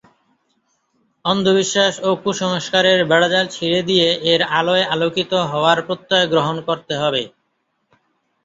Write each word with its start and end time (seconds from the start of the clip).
অন্ধবিশ্বাস 1.25 1.93
ও 1.99 2.19
কুসংস্কারের 2.23 2.99
বেড়াজাল 3.09 3.45
ছিঁড়ে 3.55 3.81
দিয়ে 3.89 4.07
এর 4.31 4.41
আলোয় 4.57 4.85
আলোকিত 4.93 5.31
হওয়ার 5.51 5.79
প্রত্যয় 5.87 6.25
গ্রহণ 6.31 6.57
করতে 6.67 6.93
হবে। 7.01 7.23